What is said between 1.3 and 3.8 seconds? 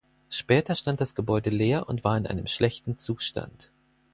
leer und war in einem schlechten Zustand.